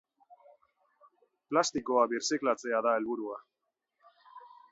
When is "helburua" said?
3.01-3.39